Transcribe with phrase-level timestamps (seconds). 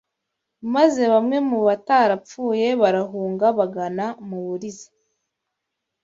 [0.73, 4.89] maze bamwe mu batarapfuye barahunga bagana mu Buliza